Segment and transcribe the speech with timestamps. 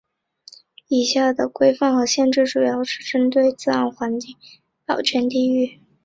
[0.87, 4.35] 以下的规范和限制主要是针对自然环境
[4.83, 5.79] 保全地域。